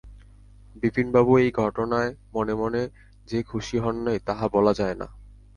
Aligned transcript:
বিপিনবাবু 0.75 1.31
এই 1.37 1.49
ঘটনায় 1.57 2.11
মনে 2.33 2.53
মনে 2.55 2.81
যে 3.27 3.39
খুশি 3.43 3.77
হন 3.77 3.95
নাই 4.05 4.17
তাহা 4.27 4.45
বলা 4.47 4.73
যায় 4.73 4.95
না। 4.95 5.07